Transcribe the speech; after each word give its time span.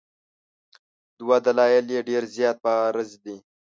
دوه 1.19 1.37
دلایل 1.45 1.85
یې 1.95 2.01
ډېر 2.09 2.23
زیات 2.35 2.57
بارز 2.65 3.09
دي. 3.23 3.35